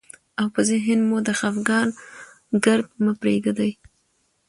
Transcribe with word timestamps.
او 0.39 0.47
په 0.55 0.61
ذهن 0.69 0.99
مو 1.09 1.17
د 1.27 1.29
خفګان 1.39 1.87
ګرد 2.65 2.87
مه 3.03 3.13
پرېږدئ، 3.21 3.71